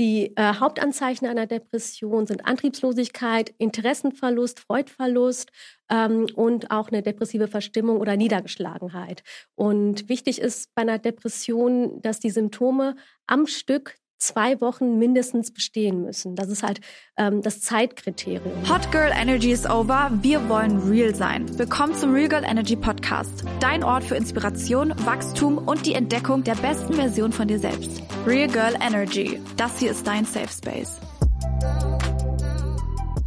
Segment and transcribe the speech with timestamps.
[0.00, 5.52] Die äh, Hauptanzeichen einer Depression sind Antriebslosigkeit, Interessenverlust, Freudverlust
[5.90, 9.22] ähm, und auch eine depressive Verstimmung oder Niedergeschlagenheit.
[9.56, 16.02] Und wichtig ist bei einer Depression, dass die Symptome am Stück zwei Wochen mindestens bestehen
[16.02, 16.36] müssen.
[16.36, 16.80] Das ist halt
[17.16, 18.68] ähm, das Zeitkriterium.
[18.68, 20.10] Hot Girl Energy is over.
[20.20, 21.58] Wir wollen real sein.
[21.58, 23.44] Willkommen zum Real Girl Energy Podcast.
[23.60, 28.02] Dein Ort für Inspiration, Wachstum und die Entdeckung der besten Version von dir selbst.
[28.26, 29.40] Real Girl Energy.
[29.56, 31.00] Das hier ist dein Safe Space.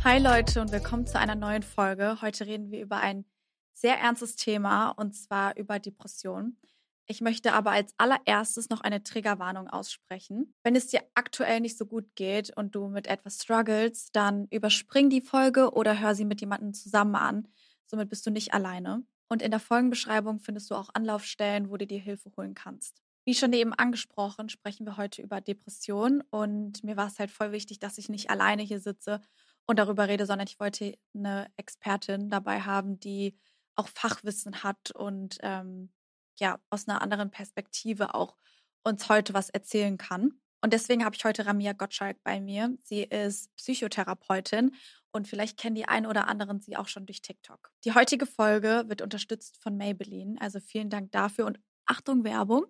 [0.04, 2.22] Hi Leute und willkommen zu einer neuen Folge.
[2.22, 3.26] Heute reden wir über ein
[3.74, 6.58] sehr ernstes Thema und zwar über Depressionen.
[7.06, 10.54] Ich möchte aber als allererstes noch eine Triggerwarnung aussprechen.
[10.64, 15.10] Wenn es dir aktuell nicht so gut geht und du mit etwas struggles, dann überspring
[15.10, 17.48] die Folge oder hör sie mit jemandem zusammen an.
[17.86, 19.04] Somit bist du nicht alleine.
[19.28, 23.02] Und in der Folgenbeschreibung findest du auch Anlaufstellen, wo du dir Hilfe holen kannst.
[23.26, 27.52] Wie schon eben angesprochen, sprechen wir heute über Depressionen und mir war es halt voll
[27.54, 29.22] wichtig, dass ich nicht alleine hier sitze
[29.66, 33.38] und darüber rede, sondern ich wollte eine Expertin dabei haben, die
[33.76, 35.90] auch Fachwissen hat und ähm,
[36.40, 38.36] ja aus einer anderen Perspektive auch
[38.84, 40.40] uns heute was erzählen kann.
[40.62, 42.78] Und deswegen habe ich heute Ramia Gottschalk bei mir.
[42.84, 44.72] Sie ist Psychotherapeutin
[45.12, 47.72] und vielleicht kennen die einen oder anderen sie auch schon durch TikTok.
[47.84, 52.66] Die heutige Folge wird unterstützt von Maybelline, also vielen Dank dafür und Achtung Werbung.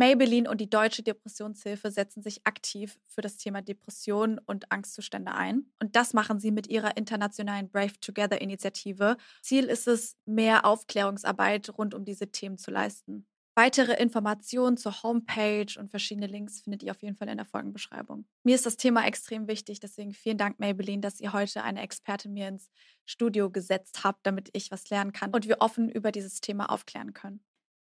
[0.00, 5.66] Maybelline und die Deutsche Depressionshilfe setzen sich aktiv für das Thema Depressionen und Angstzustände ein.
[5.78, 9.18] Und das machen sie mit ihrer internationalen Brave Together Initiative.
[9.42, 13.26] Ziel ist es, mehr Aufklärungsarbeit rund um diese Themen zu leisten.
[13.54, 18.24] Weitere Informationen zur Homepage und verschiedene Links findet ihr auf jeden Fall in der Folgenbeschreibung.
[18.42, 22.32] Mir ist das Thema extrem wichtig, deswegen vielen Dank, Maybelline, dass ihr heute eine Expertin
[22.32, 22.70] mir ins
[23.04, 27.12] Studio gesetzt habt, damit ich was lernen kann und wir offen über dieses Thema aufklären
[27.12, 27.44] können.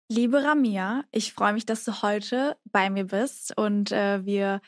[0.08, 4.62] Liebe Ramia, ich freue mich, dass du heute bei mir bist und äh, wir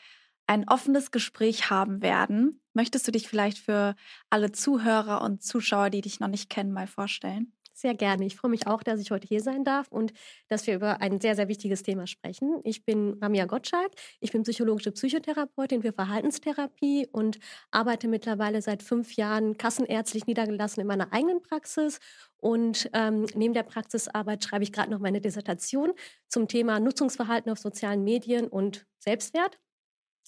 [0.48, 2.60] ein offenes Gespräch haben werden.
[2.74, 3.94] Möchtest du dich vielleicht für
[4.30, 7.52] alle Zuhörer und Zuschauer, die dich noch nicht kennen, mal vorstellen?
[7.80, 8.26] Sehr gerne.
[8.26, 10.12] Ich freue mich auch, dass ich heute hier sein darf und
[10.48, 12.58] dass wir über ein sehr, sehr wichtiges Thema sprechen.
[12.64, 13.92] Ich bin Ramia Gottschalk.
[14.18, 17.38] Ich bin psychologische Psychotherapeutin für Verhaltenstherapie und
[17.70, 22.00] arbeite mittlerweile seit fünf Jahren kassenärztlich niedergelassen in meiner eigenen Praxis.
[22.38, 25.92] Und ähm, neben der Praxisarbeit schreibe ich gerade noch meine Dissertation
[26.26, 29.60] zum Thema Nutzungsverhalten auf sozialen Medien und Selbstwert.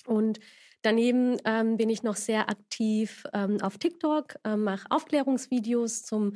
[0.07, 0.39] Und
[0.83, 6.33] Daneben ähm, bin ich noch sehr aktiv ähm, auf TikTok, äh, mache Aufklärungsvideos zum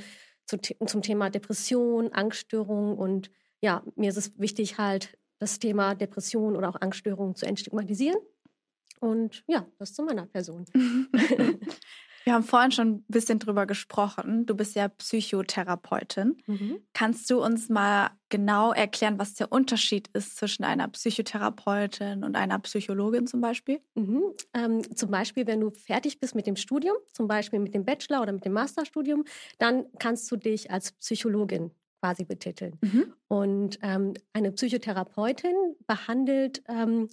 [0.46, 6.56] zu, zum Thema Depression, Angststörung und ja, mir ist es wichtig, halt das Thema Depression
[6.56, 8.18] oder auch Angststörung zu entstigmatisieren.
[9.00, 10.64] Und ja, das zu meiner Person.
[12.24, 14.46] Wir haben vorhin schon ein bisschen drüber gesprochen.
[14.46, 16.38] Du bist ja Psychotherapeutin.
[16.46, 16.78] Mhm.
[16.94, 22.58] Kannst du uns mal genau erklären, was der Unterschied ist zwischen einer Psychotherapeutin und einer
[22.60, 23.80] Psychologin zum Beispiel?
[23.94, 24.22] Mhm.
[24.54, 28.22] Ähm, zum Beispiel, wenn du fertig bist mit dem Studium, zum Beispiel mit dem Bachelor
[28.22, 29.24] oder mit dem Masterstudium,
[29.58, 31.70] dann kannst du dich als Psychologin
[32.00, 32.78] quasi betiteln.
[32.82, 33.14] Mhm.
[33.28, 35.54] Und ähm, eine Psychotherapeutin
[35.86, 37.08] behandelt ähm,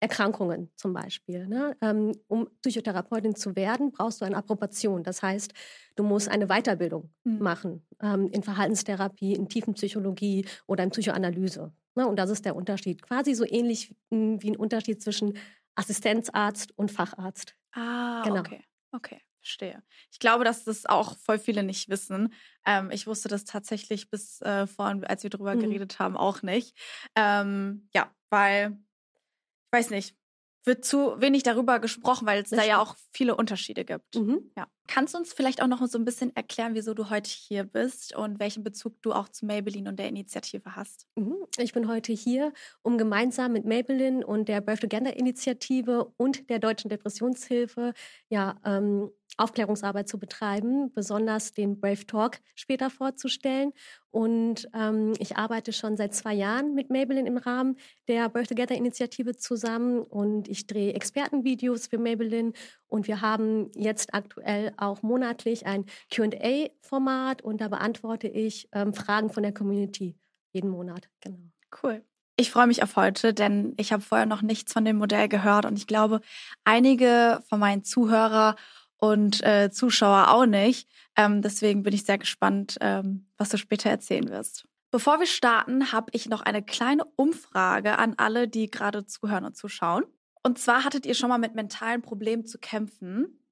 [0.00, 1.46] Erkrankungen zum Beispiel.
[1.46, 1.76] Ne?
[1.82, 5.02] Ähm, um Psychotherapeutin zu werden, brauchst du eine Approbation.
[5.02, 5.52] Das heißt,
[5.94, 7.38] du musst eine Weiterbildung mhm.
[7.38, 11.72] machen ähm, in Verhaltenstherapie, in Tiefenpsychologie oder in Psychoanalyse.
[11.94, 12.06] Ne?
[12.06, 13.02] Und das ist der Unterschied.
[13.02, 15.36] Quasi so ähnlich hm, wie ein Unterschied zwischen
[15.74, 17.54] Assistenzarzt und Facharzt.
[17.72, 18.40] Ah, genau.
[18.40, 18.64] okay.
[18.92, 19.82] Okay, verstehe.
[20.10, 22.32] Ich glaube, dass das auch voll viele nicht wissen.
[22.66, 25.60] Ähm, ich wusste das tatsächlich bis äh, vorhin, als wir darüber mhm.
[25.60, 26.76] geredet haben, auch nicht.
[27.14, 28.78] Ähm, ja, weil
[29.72, 30.14] weiß nicht,
[30.64, 34.14] wird zu wenig darüber gesprochen, weil es da ja auch viele Unterschiede gibt.
[34.14, 34.50] Mhm.
[34.56, 34.68] Ja.
[34.86, 38.16] Kannst du uns vielleicht auch noch so ein bisschen erklären, wieso du heute hier bist
[38.16, 41.06] und welchen Bezug du auch zu Maybelline und der Initiative hast?
[41.14, 41.36] Mhm.
[41.58, 42.52] Ich bin heute hier,
[42.82, 47.94] um gemeinsam mit Maybelline und der Birth Together Initiative und der Deutschen Depressionshilfe
[48.28, 53.72] ja ähm, Aufklärungsarbeit zu betreiben, besonders den Brave Talk später vorzustellen.
[54.10, 57.76] Und ähm, ich arbeite schon seit zwei Jahren mit Maybelline im Rahmen
[58.08, 62.52] der Birth Together Initiative zusammen und ich drehe Expertenvideos für Maybelline
[62.90, 69.30] und wir haben jetzt aktuell auch monatlich ein QA-Format und da beantworte ich ähm, Fragen
[69.30, 70.16] von der Community
[70.52, 71.08] jeden Monat.
[71.20, 71.38] Genau.
[71.82, 72.04] Cool.
[72.36, 75.66] Ich freue mich auf heute, denn ich habe vorher noch nichts von dem Modell gehört
[75.66, 76.20] und ich glaube,
[76.64, 78.56] einige von meinen Zuhörer
[78.96, 80.88] und äh, Zuschauer auch nicht.
[81.16, 84.66] Ähm, deswegen bin ich sehr gespannt, ähm, was du später erzählen wirst.
[84.90, 89.56] Bevor wir starten, habe ich noch eine kleine Umfrage an alle, die gerade zuhören und
[89.56, 90.04] zuschauen.
[90.42, 93.44] Und zwar hattet ihr schon mal mit mentalen Problemen zu kämpfen.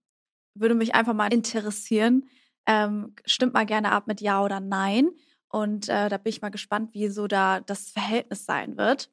[0.55, 2.29] Würde mich einfach mal interessieren.
[2.67, 5.11] Ähm, stimmt mal gerne ab mit Ja oder Nein.
[5.49, 9.11] Und äh, da bin ich mal gespannt, wie so da das Verhältnis sein wird.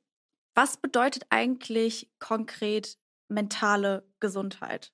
[0.53, 4.93] Was bedeutet eigentlich konkret mentale Gesundheit?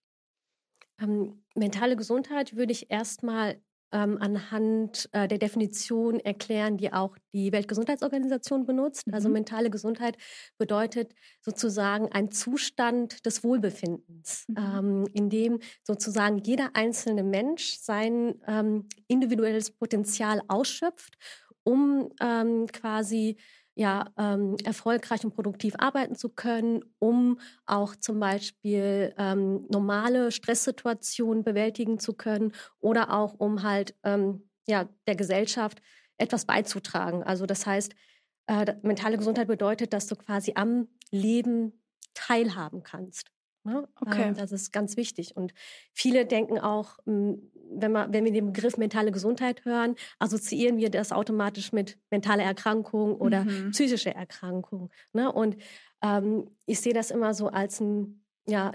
[0.99, 7.51] Ähm, mentale Gesundheit würde ich erstmal ähm, anhand äh, der Definition erklären, die auch die
[7.51, 9.03] Weltgesundheitsorganisation benutzt.
[9.07, 9.21] Also mhm.
[9.21, 10.17] Also mentale Gesundheit
[10.57, 14.55] bedeutet sozusagen ein Zustand des Wohlbefindens, mhm.
[14.57, 21.17] ähm, in dem sozusagen jeder einzelne Mensch sein ähm, individuelles Potenzial ausschöpft,
[21.63, 23.37] um ähm, quasi
[23.81, 31.43] ja, ähm, erfolgreich und produktiv arbeiten zu können, um auch zum Beispiel ähm, normale Stresssituationen
[31.43, 35.81] bewältigen zu können oder auch um halt ähm, ja, der Gesellschaft
[36.19, 37.23] etwas beizutragen.
[37.23, 37.95] Also das heißt,
[38.45, 41.83] äh, mentale Gesundheit bedeutet, dass du quasi am Leben
[42.13, 43.31] teilhaben kannst.
[43.63, 43.87] Ne?
[43.99, 44.29] Okay.
[44.29, 45.35] Ähm, das ist ganz wichtig.
[45.35, 45.53] Und
[45.93, 50.89] viele denken auch, hm, wenn, man, wenn wir den Begriff mentale Gesundheit hören, assoziieren wir
[50.89, 53.71] das automatisch mit mentaler Erkrankung oder mhm.
[53.71, 54.89] psychischer Erkrankung.
[55.13, 55.31] Ne?
[55.31, 55.57] Und
[56.01, 58.71] ähm, ich sehe das immer so als ein ja,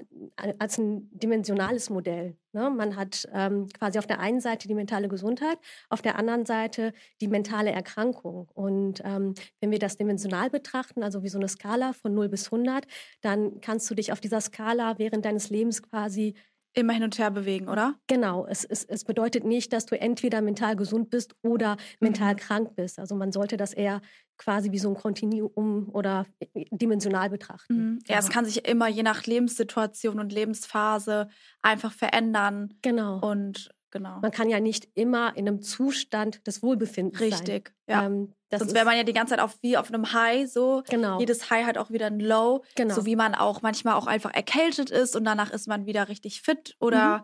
[0.58, 2.36] als ein dimensionales Modell.
[2.52, 2.70] Ne?
[2.70, 5.58] Man hat ähm, quasi auf der einen Seite die mentale Gesundheit,
[5.88, 8.48] auf der anderen Seite die mentale Erkrankung.
[8.54, 12.46] Und ähm, wenn wir das dimensional betrachten, also wie so eine Skala von 0 bis
[12.46, 12.86] 100,
[13.22, 16.34] dann kannst du dich auf dieser Skala während deines Lebens quasi
[16.76, 17.94] immer hin und her bewegen, oder?
[18.06, 18.46] Genau.
[18.46, 22.38] Es, es, es bedeutet nicht, dass du entweder mental gesund bist oder mental mhm.
[22.38, 22.98] krank bist.
[22.98, 24.02] Also man sollte das eher
[24.36, 26.26] quasi wie so ein Kontinuum oder
[26.70, 27.74] dimensional betrachten.
[27.74, 27.98] Mhm.
[28.06, 31.28] Ja, ja, es kann sich immer je nach Lebenssituation und Lebensphase
[31.62, 32.74] einfach verändern.
[32.82, 33.20] Genau.
[33.20, 34.18] Und genau.
[34.20, 37.46] Man kann ja nicht immer in einem Zustand des Wohlbefindens Richtig, sein.
[37.46, 38.04] Richtig, ja.
[38.04, 40.82] Ähm, Sonst wäre man ja die ganze Zeit auf, wie auf einem High so.
[40.88, 41.18] Genau.
[41.18, 42.62] Jedes High hat auch wieder ein Low.
[42.76, 42.94] Genau.
[42.94, 46.42] So wie man auch manchmal auch einfach erkältet ist und danach ist man wieder richtig
[46.42, 47.22] fit oder mhm.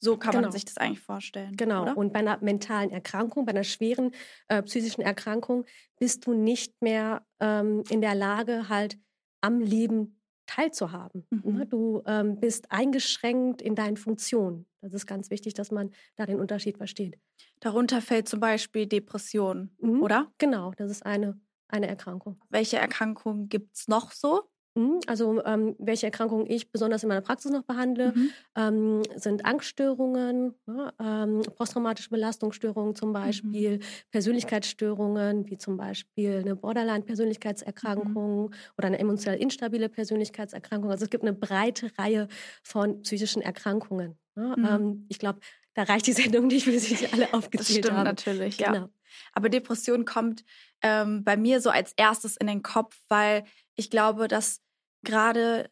[0.00, 0.42] so kann genau.
[0.42, 1.56] man sich das eigentlich vorstellen.
[1.56, 1.82] Genau.
[1.82, 1.96] Oder?
[1.96, 4.12] Und bei einer mentalen Erkrankung, bei einer schweren
[4.48, 5.64] äh, psychischen Erkrankung
[5.98, 8.98] bist du nicht mehr ähm, in der Lage, halt
[9.40, 10.17] am Leben
[10.48, 11.26] teilzuhaben.
[11.30, 11.52] Mhm.
[11.52, 11.66] Ne?
[11.66, 14.66] Du ähm, bist eingeschränkt in deinen Funktionen.
[14.80, 17.18] Das ist ganz wichtig, dass man da den Unterschied versteht.
[17.60, 20.02] Darunter fällt zum Beispiel Depression, mhm.
[20.02, 20.32] oder?
[20.38, 22.40] Genau, das ist eine, eine Erkrankung.
[22.48, 24.48] Welche Erkrankungen gibt es noch so?
[24.78, 28.30] Mhm, also ähm, welche Erkrankungen ich besonders in meiner Praxis noch behandle, mhm.
[28.54, 33.14] ähm, sind Angststörungen, ne, ähm, posttraumatische Belastungsstörungen zum mhm.
[33.14, 33.82] Beispiel, mhm.
[34.12, 38.54] Persönlichkeitsstörungen wie zum Beispiel eine Borderline-Persönlichkeitserkrankung mhm.
[38.76, 40.92] oder eine emotional instabile Persönlichkeitserkrankung.
[40.92, 42.28] Also es gibt eine breite Reihe
[42.62, 44.16] von psychischen Erkrankungen.
[44.36, 44.54] Ne?
[44.56, 44.64] Mhm.
[44.64, 45.40] Ähm, ich glaube,
[45.74, 48.04] da reicht die Sendung nicht, wie sie alle aufgezählt das stimmt haben.
[48.04, 48.72] natürlich, ja.
[48.72, 48.88] Genau.
[49.32, 50.44] Aber Depression kommt
[50.82, 53.44] ähm, bei mir so als erstes in den Kopf, weil
[53.74, 54.60] ich glaube, dass
[55.08, 55.70] gerade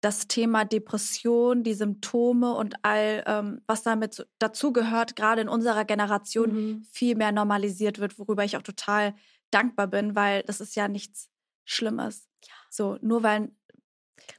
[0.00, 6.52] das Thema Depression, die Symptome und all, ähm, was damit dazugehört, gerade in unserer Generation
[6.52, 6.82] mhm.
[6.92, 9.14] viel mehr normalisiert wird, worüber ich auch total
[9.50, 11.30] dankbar bin, weil das ist ja nichts
[11.64, 12.28] Schlimmes.
[12.44, 12.54] Ja.
[12.70, 13.52] So, nur weil genau.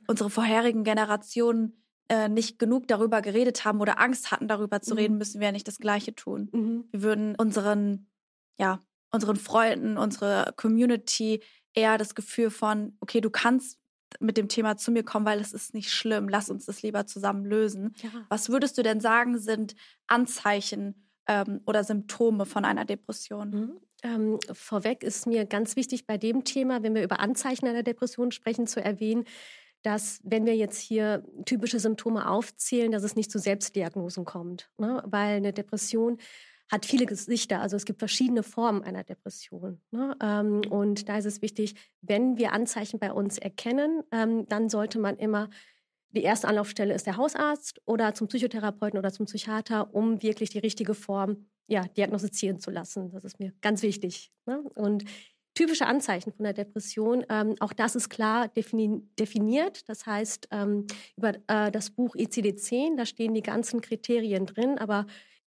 [0.08, 5.00] unsere vorherigen Generationen äh, nicht genug darüber geredet haben oder Angst hatten, darüber zu mhm.
[5.00, 6.50] reden, müssen wir ja nicht das Gleiche tun.
[6.54, 6.86] Mhm.
[6.92, 8.08] Wir würden unseren,
[8.58, 8.80] ja,
[9.12, 11.44] unseren Freunden, unsere Community
[11.74, 13.79] eher das Gefühl von, okay, du kannst
[14.20, 16.30] mit dem Thema zu mir kommen, weil es ist nicht schlimm.
[16.30, 17.96] Lass uns das lieber zusammen lösen.
[18.02, 18.10] Ja.
[18.30, 19.76] Was würdest du denn sagen, sind
[20.08, 23.50] Anzeichen ähm, oder Symptome von einer Depression?
[23.50, 23.80] Mhm.
[24.04, 28.32] Ähm, vorweg ist mir ganz wichtig bei dem Thema, wenn wir über Anzeichen einer Depression
[28.32, 29.26] sprechen, zu erwähnen,
[29.82, 34.70] dass wenn wir jetzt hier typische Symptome aufzählen, dass es nicht zu Selbstdiagnosen kommt.
[34.78, 35.02] Ne?
[35.06, 36.18] Weil eine Depression
[36.72, 37.62] hat viele Gesichter.
[37.62, 39.82] Also es gibt verschiedene Formen einer Depression.
[39.92, 40.16] Ne?
[40.22, 45.00] Ähm, und da ist es wichtig, wenn wir Anzeichen bei uns erkennen, ähm, dann sollte
[45.00, 45.50] man immer
[46.12, 50.60] die erste Anlaufstelle ist der Hausarzt oder zum Psychotherapeuten oder zum Psychiater, um wirklich die
[50.60, 53.12] richtige Form ja, diagnostizieren zu lassen.
[53.12, 54.32] Das ist mir ganz wichtig.
[54.48, 54.60] Ne?
[54.74, 55.06] Und
[55.54, 59.88] typische Anzeichen von der Depression, ähm, auch das ist klar defini definiert.
[59.88, 65.06] Das heißt, ähm, über äh, das Buch ICD-10, da stehen die ganzen Kriterien drin, aber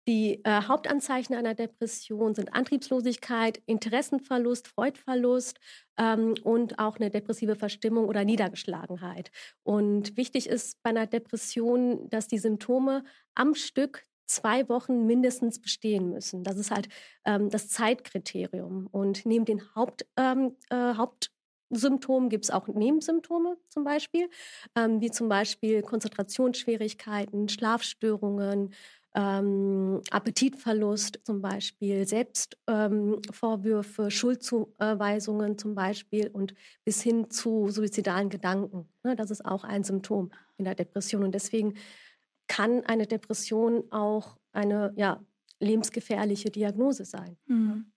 [0.09, 5.61] die äh, Hauptanzeichen einer Depression sind Antriebslosigkeit, Interessenverlust, Freudverlust
[5.97, 9.31] ähm, und auch eine depressive Verstimmung oder Niedergeschlagenheit.
[9.63, 13.05] Und wichtig ist bei einer Depression, dass die Symptome
[13.35, 16.43] am Stück zwei Wochen mindestens bestehen müssen.
[16.43, 16.89] Das ist halt
[17.25, 18.89] ähm, das Zeitkriterium.
[18.91, 24.29] Und neben den Haupt, ähm, äh, Hauptsymptomen gibt es auch Nebensymptome zum Beispiel,
[24.75, 28.73] ähm, wie zum Beispiel Konzentrationsschwierigkeiten, Schlafstörungen,
[29.15, 36.55] ähm, Appetitverlust zum Beispiel, Selbstvorwürfe, ähm, Schuldzuweisungen zum Beispiel und
[36.85, 38.89] bis hin zu suizidalen Gedanken.
[39.03, 41.25] Ne, das ist auch ein Symptom in der Depression.
[41.25, 41.75] Und deswegen
[42.49, 45.23] kann eine Depression auch eine ja,
[45.61, 47.37] lebensgefährliche Diagnose sein.
[47.47, 47.93] Mhm.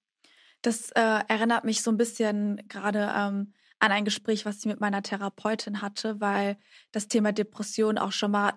[0.61, 4.79] Das äh, erinnert mich so ein bisschen gerade ähm, an ein Gespräch, was ich mit
[4.79, 6.57] meiner Therapeutin hatte, weil
[6.91, 8.53] das Thema Depression auch schon mal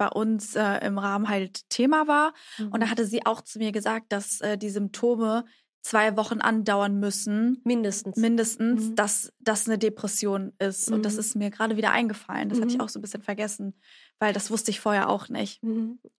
[0.00, 2.32] bei uns äh, im Rahmen halt Thema war.
[2.56, 2.68] Mhm.
[2.68, 2.90] Und da mhm.
[2.90, 5.44] hatte sie auch zu mir gesagt, dass äh, die Symptome
[5.82, 7.60] zwei Wochen andauern müssen.
[7.64, 8.16] Mindestens.
[8.16, 8.96] Mindestens, mhm.
[8.96, 10.88] dass das eine Depression ist.
[10.88, 10.96] Mhm.
[10.96, 11.20] Und das mhm.
[11.20, 12.48] ist mir gerade wieder eingefallen.
[12.48, 12.62] Das mhm.
[12.62, 12.84] hatte ich mhm.
[12.84, 13.74] auch so ein bisschen vergessen,
[14.18, 15.62] weil das wusste ich vorher auch nicht.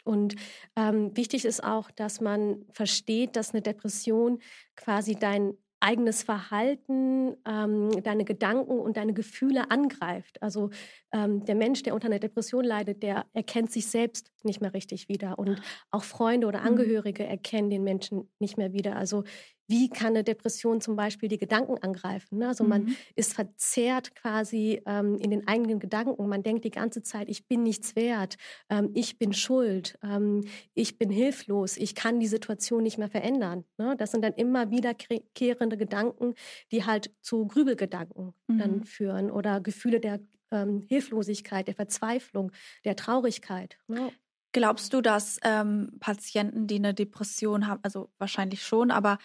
[0.04, 0.36] Und
[0.76, 4.40] ähm, wichtig ist auch, dass man versteht, dass eine Depression
[4.76, 10.42] quasi dein eigenes Verhalten, ähm, deine Gedanken und deine Gefühle angreift.
[10.42, 10.70] Also
[11.12, 15.10] ähm, der Mensch, der unter einer Depression leidet, der erkennt sich selbst nicht mehr richtig
[15.10, 15.40] wieder.
[15.40, 18.96] Und auch Freunde oder Angehörige erkennen den Menschen nicht mehr wieder.
[18.96, 19.24] Also
[19.72, 22.40] wie kann eine Depression zum Beispiel die Gedanken angreifen.
[22.40, 22.50] Ne?
[22.50, 22.96] Also man mhm.
[23.16, 26.28] ist verzerrt quasi ähm, in den eigenen Gedanken.
[26.28, 28.38] Man denkt die ganze Zeit, ich bin nichts wert,
[28.70, 30.42] ähm, ich bin schuld, ähm,
[30.74, 33.64] ich bin hilflos, ich kann die Situation nicht mehr verändern.
[33.78, 33.96] Ne?
[33.98, 36.36] Das sind dann immer wiederkehrende Gedanken,
[36.72, 38.58] die halt zu Grübelgedanken mhm.
[38.58, 40.20] dann führen oder Gefühle der
[40.52, 42.52] ähm, Hilflosigkeit, der Verzweiflung,
[42.84, 43.78] der Traurigkeit.
[43.88, 44.12] Ne?
[44.54, 49.18] Glaubst du, dass ähm, Patienten, die eine Depression haben, also wahrscheinlich schon, aber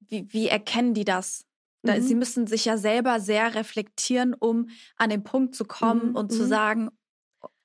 [0.00, 1.46] wie, wie erkennen die das?
[1.82, 2.02] Da, mhm.
[2.02, 6.16] Sie müssen sich ja selber sehr reflektieren, um an den Punkt zu kommen mhm.
[6.16, 6.48] und zu mhm.
[6.48, 6.90] sagen,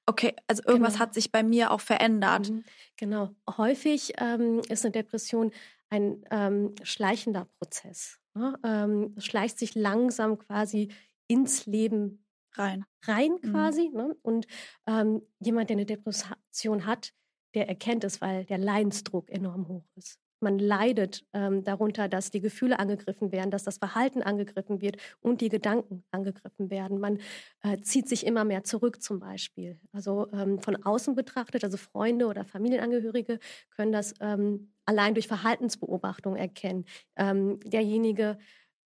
[0.05, 1.03] okay, also irgendwas genau.
[1.03, 2.49] hat sich bei mir auch verändert.
[2.49, 2.63] Mhm.
[2.97, 3.35] Genau.
[3.57, 5.51] Häufig ähm, ist eine Depression
[5.89, 8.19] ein ähm, schleichender Prozess.
[8.33, 8.57] Ne?
[8.63, 10.89] Ähm, schleicht sich langsam quasi
[11.27, 12.85] ins Leben rein.
[13.03, 13.51] Rein mhm.
[13.51, 13.89] quasi.
[13.89, 14.15] Ne?
[14.21, 14.47] Und
[14.87, 17.13] ähm, jemand, der eine Depression hat,
[17.53, 22.41] der erkennt es, weil der Leidensdruck enorm hoch ist man leidet ähm, darunter, dass die
[22.41, 26.99] Gefühle angegriffen werden, dass das Verhalten angegriffen wird und die Gedanken angegriffen werden.
[26.99, 27.19] Man
[27.63, 29.79] äh, zieht sich immer mehr zurück zum Beispiel.
[29.91, 33.39] Also ähm, von außen betrachtet, also Freunde oder Familienangehörige
[33.75, 36.85] können das ähm, allein durch Verhaltensbeobachtung erkennen.
[37.15, 38.37] Ähm, derjenige,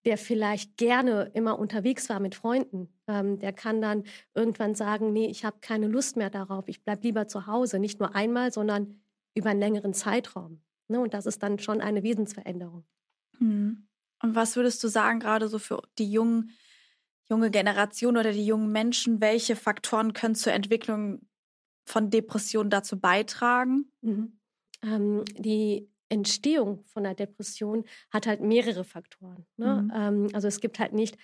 [0.05, 4.03] der vielleicht gerne immer unterwegs war mit Freunden, ähm, der kann dann
[4.33, 7.99] irgendwann sagen, nee, ich habe keine Lust mehr darauf, ich bleibe lieber zu Hause, nicht
[7.99, 9.01] nur einmal, sondern
[9.35, 10.61] über einen längeren Zeitraum.
[10.89, 10.99] Ne?
[10.99, 12.85] Und das ist dann schon eine Wesensveränderung.
[13.37, 13.87] Hm.
[14.21, 16.51] Und was würdest du sagen, gerade so für die jungen,
[17.29, 21.21] junge Generation oder die jungen Menschen, welche Faktoren können zur Entwicklung
[21.85, 23.91] von Depressionen dazu beitragen?
[24.01, 24.39] Mhm.
[24.83, 29.45] Ähm, die Entstehung von einer Depression hat halt mehrere Faktoren.
[29.57, 29.83] Ne?
[29.83, 29.91] Mhm.
[29.95, 31.17] Ähm, also es gibt halt nicht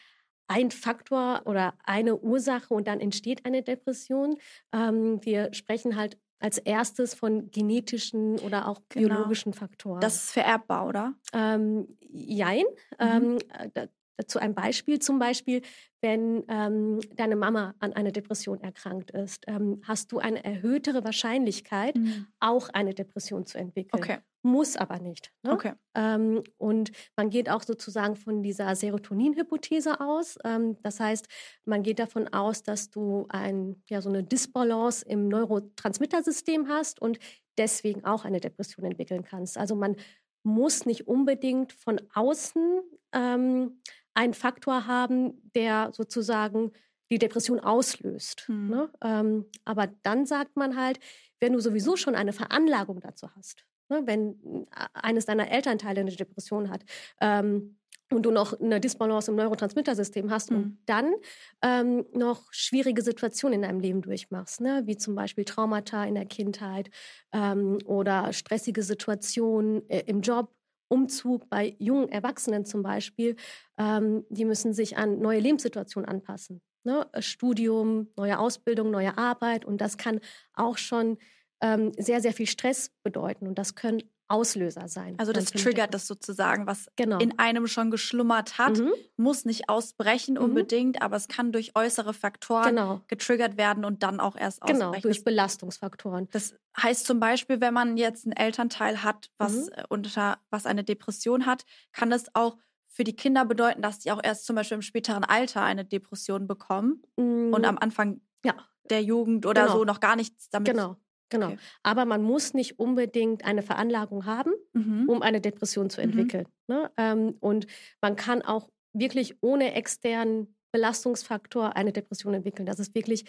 [0.48, 4.38] ein Faktor oder eine Ursache und dann entsteht eine Depression.
[4.72, 9.08] Ähm, wir sprechen halt als erstes von genetischen oder auch genau.
[9.16, 10.02] biologischen Faktoren.
[10.02, 11.14] Das ist vererbbar, oder?
[11.34, 12.66] Ähm, jein.
[13.00, 13.38] Mhm.
[13.74, 15.00] Ähm, dazu ein Beispiel.
[15.00, 15.62] Zum Beispiel,
[16.02, 21.96] wenn ähm, deine Mama an einer Depression erkrankt ist, ähm, hast du eine erhöhtere Wahrscheinlichkeit,
[21.96, 22.28] mhm.
[22.40, 24.02] auch eine Depression zu entwickeln.
[24.02, 24.18] Okay.
[24.44, 25.32] Muss aber nicht.
[25.42, 25.54] Ne?
[25.54, 25.74] Okay.
[25.96, 30.38] Ähm, und man geht auch sozusagen von dieser Serotonin-Hypothese aus.
[30.44, 31.28] Ähm, das heißt,
[31.66, 37.18] man geht davon aus, dass du ein, ja, so eine Disbalance im Neurotransmittersystem hast und
[37.58, 39.58] deswegen auch eine Depression entwickeln kannst.
[39.58, 39.96] Also man
[40.44, 42.82] muss nicht unbedingt von außen
[43.14, 43.82] ähm,
[44.16, 46.72] einen Faktor haben, der sozusagen
[47.12, 48.46] die Depression auslöst.
[48.48, 48.70] Mhm.
[48.70, 48.90] Ne?
[49.04, 51.00] Ähm, aber dann sagt man halt,
[51.40, 56.72] wenn du sowieso schon eine Veranlagung dazu hast, Ne, wenn eines deiner Elternteile eine Depression
[56.72, 56.84] hat
[57.22, 57.78] ähm,
[58.12, 60.58] und du noch eine Disbalance im Neurotransmittersystem hast mhm.
[60.58, 61.14] und dann
[61.62, 64.82] ähm, noch schwierige Situationen in deinem Leben durchmachst, ne?
[64.86, 66.90] wie zum Beispiel Traumata in der Kindheit
[67.32, 70.50] ähm, oder stressige Situationen äh, im Job,
[70.88, 73.36] Umzug bei jungen Erwachsenen zum Beispiel,
[73.78, 76.62] ähm, die müssen sich an neue Lebenssituationen anpassen.
[76.84, 77.08] Ne?
[77.20, 80.20] Studium, neue Ausbildung, neue Arbeit und das kann
[80.54, 81.18] auch schon
[81.62, 83.48] ähm, sehr, sehr viel Stress bedeuten.
[83.48, 85.16] Und das können Auslöser sein.
[85.18, 87.20] Also das triggert das sozusagen, was genau.
[87.20, 88.92] in einem schon geschlummert hat, mhm.
[89.18, 90.42] muss nicht ausbrechen mhm.
[90.42, 93.02] unbedingt, aber es kann durch äußere Faktoren genau.
[93.08, 95.02] getriggert werden und dann auch erst genau, ausbrechen.
[95.02, 96.28] Genau, durch Belastungsfaktoren.
[96.32, 99.70] Das heißt zum Beispiel, wenn man jetzt einen Elternteil hat, was mhm.
[99.76, 104.12] Äh, unter was eine Depression hat, kann es auch für die Kinder bedeuten, dass die
[104.12, 107.66] auch erst zum Beispiel im späteren Alter eine Depression bekommen und mm.
[107.66, 108.56] am Anfang ja.
[108.90, 109.80] der Jugend oder genau.
[109.80, 110.96] so noch gar nichts damit genau.
[111.30, 111.48] Genau.
[111.48, 111.58] Okay.
[111.84, 115.10] Aber man muss nicht unbedingt eine Veranlagung haben, mhm.
[115.10, 116.10] um eine Depression zu mhm.
[116.10, 116.48] entwickeln.
[116.68, 116.76] Mhm.
[116.76, 116.92] Ne?
[116.98, 117.68] Ähm, und
[118.02, 122.66] man kann auch wirklich ohne externen Belastungsfaktor eine Depression entwickeln.
[122.66, 123.26] Das ist wirklich,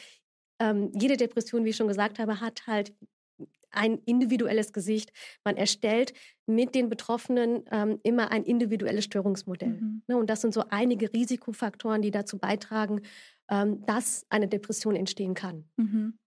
[0.60, 2.94] ähm, jede Depression, wie ich schon gesagt habe, hat halt
[3.70, 5.12] ein individuelles Gesicht.
[5.44, 6.12] Man erstellt
[6.46, 9.80] mit den Betroffenen ähm, immer ein individuelles Störungsmodell.
[9.80, 10.02] Mhm.
[10.06, 10.16] Ne?
[10.16, 13.02] Und das sind so einige Risikofaktoren, die dazu beitragen,
[13.50, 15.68] ähm, dass eine Depression entstehen kann.
[15.76, 16.18] Mhm.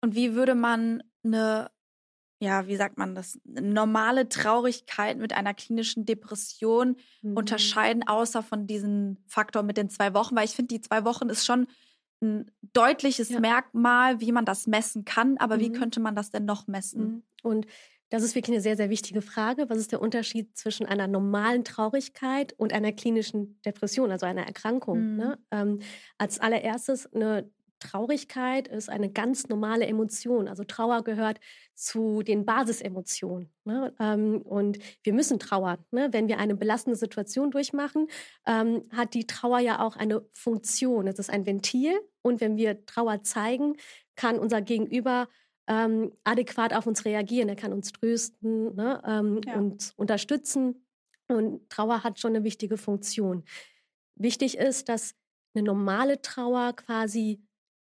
[0.00, 1.70] Und wie würde man eine
[2.40, 7.36] ja, wie sagt man das, normale Traurigkeit mit einer klinischen Depression mhm.
[7.36, 11.28] unterscheiden, außer von diesem Faktor mit den zwei Wochen, weil ich finde, die zwei Wochen
[11.28, 11.66] ist schon
[12.20, 13.40] ein deutliches ja.
[13.40, 15.60] Merkmal, wie man das messen kann, aber mhm.
[15.60, 17.02] wie könnte man das denn noch messen?
[17.02, 17.22] Mhm.
[17.42, 17.66] Und
[18.10, 19.68] das ist wirklich eine sehr, sehr wichtige Frage.
[19.68, 25.16] Was ist der Unterschied zwischen einer normalen Traurigkeit und einer klinischen Depression, also einer Erkrankung?
[25.16, 25.38] Ne?
[25.38, 25.46] Mhm.
[25.50, 25.78] Ähm,
[26.16, 30.48] als allererstes eine Traurigkeit ist eine ganz normale Emotion.
[30.48, 31.40] Also Trauer gehört
[31.74, 33.50] zu den Basisemotionen.
[33.64, 33.94] Ne?
[34.00, 35.78] Ähm, und wir müssen trauern.
[35.90, 36.08] Ne?
[36.12, 38.08] Wenn wir eine belastende Situation durchmachen,
[38.46, 41.06] ähm, hat die Trauer ja auch eine Funktion.
[41.06, 41.98] Es ist ein Ventil.
[42.22, 43.76] Und wenn wir Trauer zeigen,
[44.16, 45.28] kann unser Gegenüber
[45.68, 47.48] ähm, adäquat auf uns reagieren.
[47.48, 49.02] Er kann uns trösten ne?
[49.06, 49.54] ähm, ja.
[49.54, 50.84] und unterstützen.
[51.28, 53.44] Und Trauer hat schon eine wichtige Funktion.
[54.16, 55.14] Wichtig ist, dass
[55.54, 57.40] eine normale Trauer quasi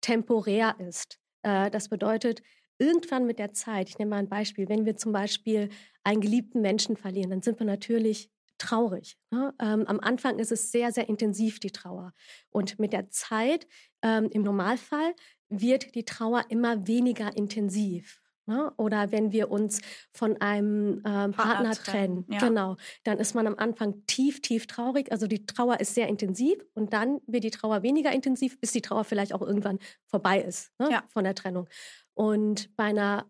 [0.06, 1.18] temporär ist.
[1.42, 2.40] Äh, das bedeutet,
[2.78, 5.68] irgendwann mit der Zeit, ich nehme mal ein Beispiel, wenn wir zum Beispiel
[6.04, 9.18] einen geliebten Menschen verlieren, dann sind wir natürlich traurig.
[9.32, 9.52] Ne?
[9.60, 12.12] Ähm, am Anfang ist es sehr, sehr intensiv, die Trauer.
[12.50, 13.66] Und mit der Zeit,
[14.02, 15.14] ähm, im Normalfall,
[15.48, 18.22] wird die Trauer immer weniger intensiv.
[18.46, 18.72] Ne?
[18.76, 19.80] Oder wenn wir uns
[20.12, 22.38] von einem ähm, Partner, Partner, trennen, ja.
[22.38, 25.10] genau, dann ist man am Anfang tief, tief traurig.
[25.10, 28.82] Also die Trauer ist sehr intensiv und dann wird die Trauer weniger intensiv, bis die
[28.82, 30.90] Trauer vielleicht auch irgendwann vorbei ist ne?
[30.90, 31.04] ja.
[31.08, 31.68] von der Trennung.
[32.14, 33.26] Und bei einer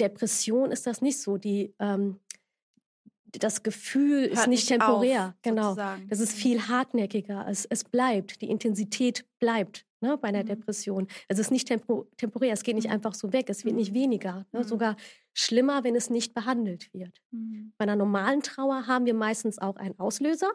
[0.00, 1.36] Depression ist das nicht so.
[1.36, 2.20] Die ähm,
[3.32, 5.62] das Gefühl Hört ist nicht temporär, auf, genau.
[5.70, 6.08] Sozusagen.
[6.08, 6.40] Das ist mhm.
[6.40, 7.46] viel hartnäckiger.
[7.48, 10.48] Es, es bleibt, die Intensität bleibt ne, bei einer mhm.
[10.48, 11.08] Depression.
[11.28, 12.94] Es ist nicht tempo, temporär, es geht nicht mhm.
[12.94, 13.96] einfach so weg, es wird nicht mhm.
[13.96, 14.46] weniger.
[14.52, 14.64] Ne, mhm.
[14.64, 14.96] Sogar
[15.32, 17.22] schlimmer, wenn es nicht behandelt wird.
[17.30, 17.72] Mhm.
[17.78, 20.50] Bei einer normalen Trauer haben wir meistens auch einen Auslöser,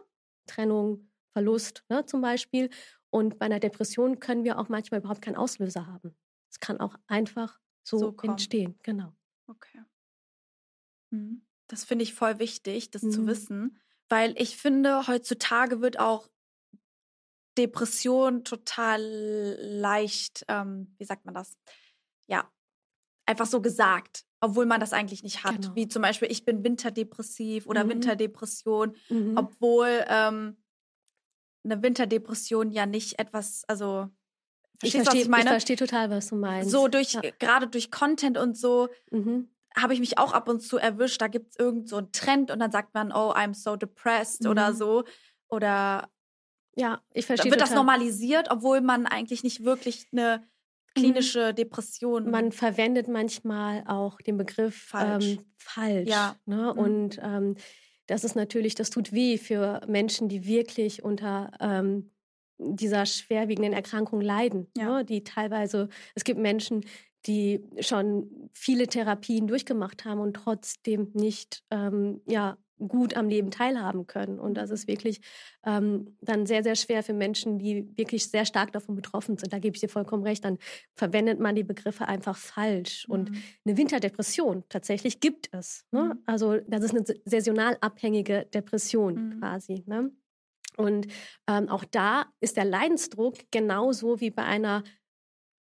[0.46, 2.70] Trennung, Verlust ne, zum Beispiel.
[3.10, 6.16] Und bei einer Depression können wir auch manchmal überhaupt keinen Auslöser haben.
[6.52, 9.14] Es kann auch einfach so, so entstehen, genau.
[9.48, 9.80] Okay.
[11.68, 13.78] Das finde ich voll wichtig, das zu wissen,
[14.10, 16.30] weil ich finde, heutzutage wird auch
[17.58, 21.58] Depression total leicht, ähm, wie sagt man das?
[22.28, 22.50] Ja,
[23.26, 25.62] einfach so gesagt, obwohl man das eigentlich nicht hat.
[25.62, 25.76] Genau.
[25.76, 27.90] Wie zum Beispiel, ich bin winterdepressiv oder mhm.
[27.90, 29.38] Winterdepression, mhm.
[29.38, 30.58] obwohl ähm,
[31.64, 34.10] eine Winterdepression ja nicht etwas, also
[34.84, 36.70] ich verstehe, ich, ich verstehe total, was du meinst.
[36.70, 37.22] So durch, ja.
[37.40, 39.50] gerade durch Content und so, mhm.
[39.78, 41.22] Habe ich mich auch ab und zu erwischt.
[41.22, 44.46] Da gibt es irgend so einen Trend und dann sagt man, oh, I'm so depressed
[44.48, 44.76] oder mhm.
[44.76, 45.04] so.
[45.50, 46.10] Oder
[46.76, 47.52] ja, ich verstehe.
[47.52, 47.70] Wird total.
[47.70, 50.44] das normalisiert, obwohl man eigentlich nicht wirklich eine
[50.94, 52.30] klinische Depression.
[52.30, 55.26] Man verwendet manchmal auch den Begriff falsch.
[55.26, 56.36] Ähm, falsch ja.
[56.46, 56.74] Ne?
[56.74, 56.80] Mhm.
[56.80, 57.56] Und ähm,
[58.08, 62.12] das ist natürlich, das tut weh für Menschen, die wirklich unter ähm,
[62.58, 64.72] dieser schwerwiegenden Erkrankung leiden.
[64.76, 64.98] Ja.
[64.98, 65.06] Ne?
[65.06, 66.86] Die teilweise, es gibt Menschen,
[67.28, 74.08] die schon viele Therapien durchgemacht haben und trotzdem nicht ähm, ja, gut am Leben teilhaben
[74.08, 74.40] können.
[74.40, 75.22] Und das ist wirklich
[75.66, 79.52] ähm, dann sehr, sehr schwer für Menschen, die wirklich sehr stark davon betroffen sind.
[79.52, 80.46] Da gebe ich dir vollkommen recht.
[80.46, 80.58] Dann
[80.94, 83.08] verwendet man die Begriffe einfach falsch.
[83.08, 83.14] Mhm.
[83.14, 83.32] Und
[83.66, 85.86] eine Winterdepression tatsächlich gibt es.
[85.92, 86.14] Ne?
[86.16, 86.24] Mhm.
[86.26, 89.40] Also das ist eine saisonal abhängige Depression mhm.
[89.40, 89.84] quasi.
[89.88, 90.12] Ne?
[90.78, 91.08] Und
[91.48, 94.84] ähm, auch da ist der Leidensdruck genauso wie bei einer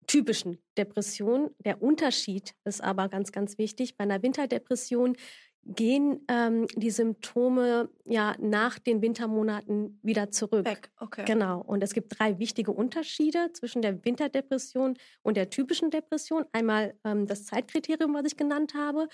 [0.07, 1.51] typischen Depression.
[1.65, 3.97] Der Unterschied ist aber ganz, ganz wichtig.
[3.97, 5.17] Bei einer Winterdepression
[5.65, 10.67] gehen ähm, die Symptome ja nach den Wintermonaten wieder zurück.
[10.67, 11.25] Weg, okay.
[11.25, 11.61] Genau.
[11.61, 16.45] Und es gibt drei wichtige Unterschiede zwischen der Winterdepression und der typischen Depression.
[16.53, 19.09] Einmal ähm, das Zeitkriterium, was ich genannt habe.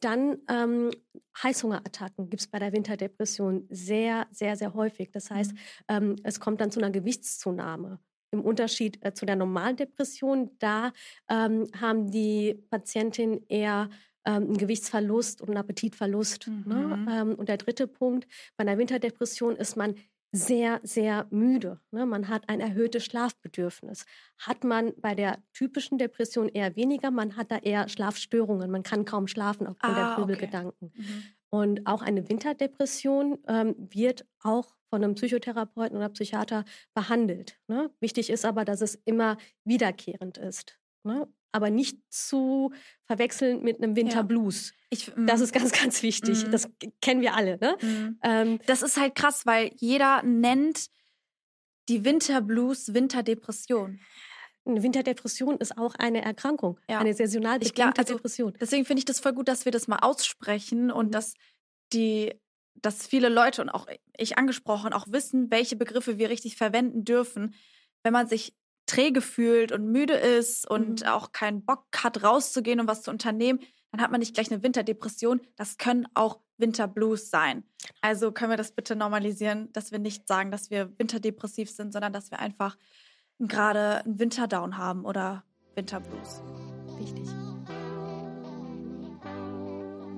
[0.00, 0.90] Dann ähm,
[1.42, 5.10] Heißhungerattacken gibt es bei der Winterdepression sehr, sehr, sehr häufig.
[5.10, 5.58] Das heißt, mhm.
[5.88, 7.98] ähm, es kommt dann zu einer Gewichtszunahme.
[8.34, 10.92] Im Unterschied äh, zu der normalen Depression, da
[11.28, 13.88] ähm, haben die Patientinnen eher
[14.24, 16.48] ähm, einen Gewichtsverlust und einen Appetitverlust.
[16.48, 16.74] Ne?
[16.74, 17.04] Mhm.
[17.04, 17.06] Ne?
[17.10, 19.94] Ähm, und der dritte Punkt, bei einer Winterdepression ist man
[20.32, 21.80] sehr, sehr müde.
[21.92, 22.06] Ne?
[22.06, 24.04] Man hat ein erhöhtes Schlafbedürfnis.
[24.38, 28.68] Hat man bei der typischen Depression eher weniger, man hat da eher Schlafstörungen.
[28.68, 30.88] Man kann kaum schlafen aufgrund ah, der Grübelgedanken.
[30.88, 31.02] Okay.
[31.02, 31.22] Mhm.
[31.54, 36.64] Und auch eine Winterdepression ähm, wird auch von einem Psychotherapeuten oder Psychiater
[36.94, 37.60] behandelt.
[37.68, 37.90] Ne?
[38.00, 40.78] Wichtig ist aber, dass es immer wiederkehrend ist.
[41.04, 41.28] Ne?
[41.52, 42.72] aber nicht zu
[43.04, 44.70] verwechseln mit einem Winterblues.
[44.70, 44.74] Ja.
[44.90, 45.44] Ich, das mm.
[45.44, 46.44] ist ganz, ganz wichtig.
[46.44, 46.50] Mm.
[46.50, 46.68] Das
[47.00, 47.58] kennen wir alle.
[47.58, 47.76] Ne?
[47.80, 48.18] Mm.
[48.24, 50.88] Ähm, das ist halt krass, weil jeder nennt
[51.88, 54.00] die Winterblues Winterdepression.
[54.66, 56.98] Eine Winterdepression ist auch eine Erkrankung, ja.
[56.98, 58.54] eine saisonal bedingte also, Depression.
[58.60, 61.12] Deswegen finde ich das voll gut, dass wir das mal aussprechen und mhm.
[61.12, 61.34] dass
[61.92, 62.32] die,
[62.74, 67.54] dass viele Leute und auch ich angesprochen auch wissen, welche Begriffe wir richtig verwenden dürfen,
[68.02, 68.54] wenn man sich
[68.86, 71.08] träge fühlt und müde ist und mhm.
[71.08, 74.62] auch keinen Bock hat, rauszugehen und was zu unternehmen, dann hat man nicht gleich eine
[74.62, 75.40] Winterdepression.
[75.56, 77.64] Das können auch Winterblues sein.
[78.00, 82.12] Also können wir das bitte normalisieren, dass wir nicht sagen, dass wir winterdepressiv sind, sondern
[82.12, 82.76] dass wir einfach
[83.38, 85.44] gerade einen Winterdown haben oder
[85.74, 86.42] Winterblues.
[86.98, 87.28] Wichtig.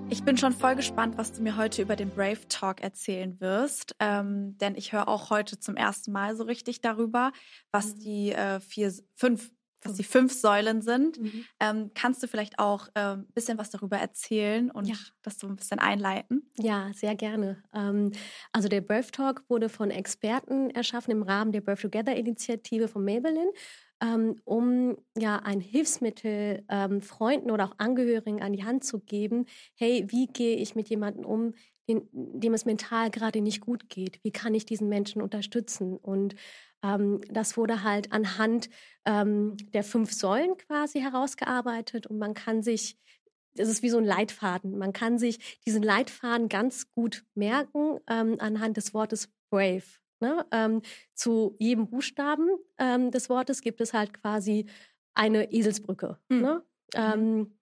[0.09, 3.97] Ich bin schon voll gespannt, was du mir heute über den Brave Talk erzählen wirst,
[3.99, 7.33] ähm, denn ich höre auch heute zum ersten Mal so richtig darüber,
[7.73, 7.99] was mhm.
[7.99, 9.51] die äh, vier, fünf,
[9.89, 11.21] was die fünf Säulen sind.
[11.21, 11.45] Mhm.
[11.61, 14.97] Ähm, kannst du vielleicht auch ein äh, bisschen was darüber erzählen und ja.
[15.23, 16.51] das so ein bisschen einleiten?
[16.59, 17.63] Ja, sehr gerne.
[17.75, 18.13] Ähm,
[18.53, 23.05] also der Brave Talk wurde von Experten erschaffen im Rahmen der Birth Together Initiative von
[23.05, 23.53] Maybelline
[24.03, 29.47] ähm, um ja ein Hilfsmittel ähm, Freunden oder auch Angehörigen an die Hand zu geben.
[29.75, 31.55] Hey, wie gehe ich mit jemandem um,
[31.89, 34.21] den, dem es mental gerade nicht gut geht?
[34.23, 35.97] Wie kann ich diesen Menschen unterstützen?
[35.97, 36.35] Und
[36.83, 38.69] ähm, das wurde halt anhand
[39.05, 42.99] ähm, der fünf Säulen quasi herausgearbeitet und man kann sich
[43.59, 44.77] es ist wie so ein Leitfaden.
[44.77, 49.85] Man kann sich diesen Leitfaden ganz gut merken ähm, anhand des Wortes brave.
[50.21, 50.47] Ne?
[50.51, 50.83] Ähm,
[51.15, 54.67] zu jedem Buchstaben ähm, des Wortes gibt es halt quasi
[55.15, 56.19] eine Eselsbrücke.
[56.29, 56.41] Mhm.
[56.41, 56.63] Ne?
[56.95, 57.01] Mhm.
[57.01, 57.59] Ähm,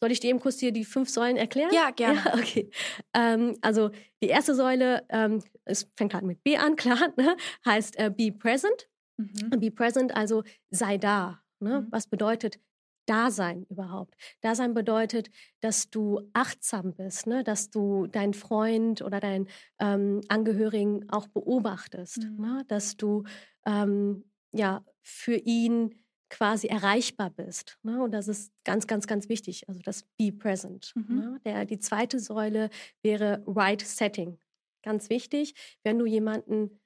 [0.00, 1.72] soll ich dir eben kurz hier die fünf Säulen erklären?
[1.72, 2.22] Ja, gerne.
[2.24, 2.70] Ja, okay.
[3.14, 3.90] Ähm, also
[4.22, 7.36] die erste Säule, ähm, es fängt halt mit B an, klar, ne?
[7.64, 8.88] heißt äh, be present.
[9.16, 9.60] Mhm.
[9.60, 11.42] Be present, also sei da.
[11.60, 11.82] Ne?
[11.82, 11.86] Mhm.
[11.90, 12.58] Was bedeutet
[13.06, 14.16] Dasein überhaupt.
[14.42, 17.42] Dasein bedeutet, dass du achtsam bist, ne?
[17.42, 19.48] dass du deinen Freund oder deinen
[19.80, 22.40] ähm, Angehörigen auch beobachtest, mhm.
[22.40, 22.64] ne?
[22.68, 23.24] dass du
[23.66, 25.94] ähm, ja für ihn
[26.30, 27.78] quasi erreichbar bist.
[27.82, 28.02] Ne?
[28.02, 29.68] Und das ist ganz, ganz, ganz wichtig.
[29.68, 30.92] Also das Be Present.
[30.94, 31.14] Mhm.
[31.14, 31.40] Ne?
[31.44, 32.70] Der, die zweite Säule
[33.02, 34.38] wäre Right Setting.
[34.82, 36.82] Ganz wichtig, wenn du jemanden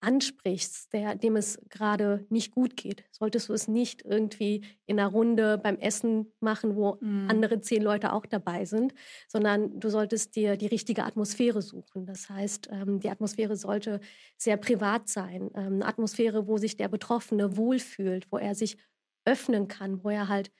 [0.00, 5.08] ansprichst, der, dem es gerade nicht gut geht, solltest du es nicht irgendwie in einer
[5.08, 7.28] Runde beim Essen machen, wo mm.
[7.30, 8.94] andere zehn Leute auch dabei sind,
[9.26, 12.06] sondern du solltest dir die richtige Atmosphäre suchen.
[12.06, 14.00] Das heißt, ähm, die Atmosphäre sollte
[14.36, 18.76] sehr privat sein, ähm, eine Atmosphäre, wo sich der Betroffene wohlfühlt, wo er sich
[19.24, 20.52] öffnen kann, wo er halt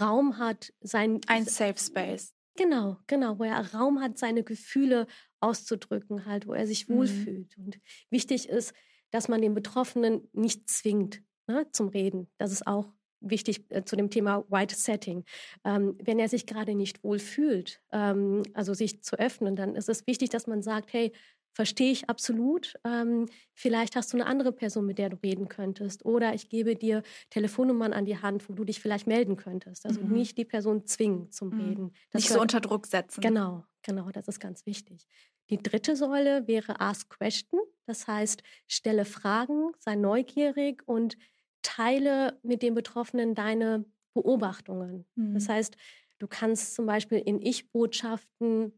[0.00, 2.33] Raum hat, sein ein Safe Space.
[2.56, 5.06] Genau, genau, wo er Raum hat, seine Gefühle
[5.40, 6.94] auszudrücken, halt, wo er sich mhm.
[6.94, 7.58] wohlfühlt.
[7.58, 8.72] Und wichtig ist,
[9.10, 12.28] dass man den Betroffenen nicht zwingt ne, zum Reden.
[12.38, 15.24] Das ist auch wichtig äh, zu dem Thema White Setting.
[15.64, 20.06] Ähm, wenn er sich gerade nicht wohlfühlt, ähm, also sich zu öffnen, dann ist es
[20.06, 21.12] wichtig, dass man sagt, hey,
[21.54, 22.74] verstehe ich absolut.
[22.84, 26.04] Ähm, vielleicht hast du eine andere Person, mit der du reden könntest.
[26.04, 29.86] Oder ich gebe dir Telefonnummern an die Hand, wo du dich vielleicht melden könntest.
[29.86, 30.12] Also mhm.
[30.12, 31.60] nicht die Person zwingen zum mhm.
[31.60, 31.92] Reden.
[32.10, 33.20] Das nicht so unter Druck setzen.
[33.20, 35.06] Genau, genau, das ist ganz wichtig.
[35.50, 37.60] Die dritte Säule wäre Ask Question.
[37.86, 41.16] Das heißt, stelle Fragen, sei neugierig und
[41.62, 45.06] teile mit den Betroffenen deine Beobachtungen.
[45.14, 45.34] Mhm.
[45.34, 45.76] Das heißt,
[46.18, 48.72] du kannst zum Beispiel in Ich-Botschaften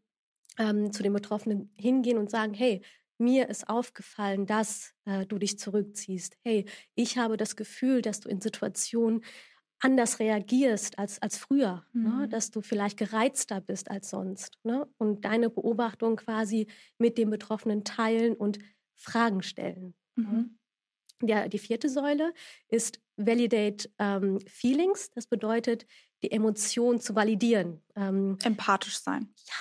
[0.58, 2.82] ähm, zu den Betroffenen hingehen und sagen, hey,
[3.18, 6.36] mir ist aufgefallen, dass äh, du dich zurückziehst.
[6.44, 9.22] Hey, ich habe das Gefühl, dass du in Situationen
[9.78, 12.08] anders reagierst als, als früher, ne?
[12.08, 12.18] mhm.
[12.20, 12.28] ne?
[12.28, 14.86] dass du vielleicht gereizter bist als sonst ne?
[14.98, 16.66] und deine Beobachtung quasi
[16.98, 18.58] mit dem Betroffenen teilen und
[18.94, 19.94] Fragen stellen.
[20.16, 20.24] Ne?
[20.24, 20.58] Mhm.
[21.22, 22.34] Ja, die vierte Säule
[22.68, 25.10] ist Validate ähm, Feelings.
[25.12, 25.86] Das bedeutet,
[26.22, 27.82] die Emotion zu validieren.
[27.94, 29.32] Ähm, empathisch sein.
[29.46, 29.54] Ja,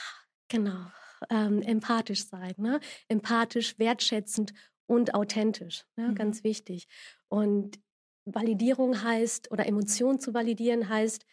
[0.47, 0.87] genau.
[1.29, 2.53] Ähm, empathisch sein.
[2.57, 2.79] Ne?
[3.07, 4.53] Empathisch, wertschätzend
[4.85, 5.85] und authentisch.
[5.95, 6.09] Ne?
[6.09, 6.15] Mhm.
[6.15, 6.87] Ganz wichtig.
[7.29, 7.79] Und
[8.25, 11.25] Validierung heißt oder Emotionen zu validieren heißt,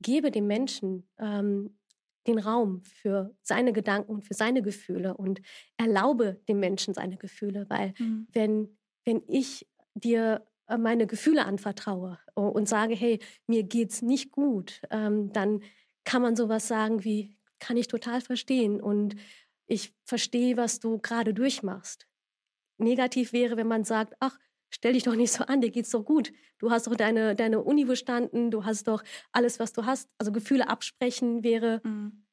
[0.00, 1.78] gebe dem Menschen ähm,
[2.26, 5.40] den Raum für seine Gedanken und für seine Gefühle und
[5.76, 8.26] erlaube dem Menschen seine Gefühle, weil mhm.
[8.32, 14.82] wenn, wenn ich dir äh, meine Gefühle anvertraue und sage, hey, mir geht's nicht gut,
[14.90, 15.62] ähm, dann
[16.04, 19.16] kann man sowas sagen wie, kann ich total verstehen und
[19.66, 22.06] ich verstehe, was du gerade durchmachst.
[22.78, 24.38] Negativ wäre, wenn man sagt, ach,
[24.70, 26.32] stell dich doch nicht so an, dir geht's doch gut.
[26.58, 30.10] Du hast doch deine, deine Uni bestanden, du hast doch alles, was du hast.
[30.18, 32.26] Also Gefühle absprechen wäre, mhm.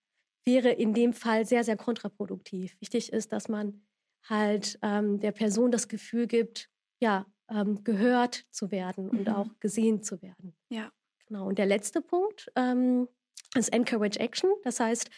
[0.45, 2.75] wäre in dem Fall sehr, sehr kontraproduktiv.
[2.81, 3.85] Wichtig ist, dass man
[4.23, 9.19] halt ähm, der Person das Gefühl gibt, ja, ähm, gehört zu werden mhm.
[9.19, 10.55] und auch gesehen zu werden.
[10.69, 10.91] Ja.
[11.27, 11.47] Genau.
[11.47, 13.07] Und der letzte Punkt ähm,
[13.55, 14.49] ist Encourage Action.
[14.63, 15.09] Das heißt,